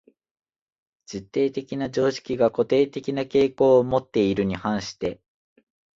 [1.05, 5.21] 実定的な常識が固定的な傾向をもっているに反して、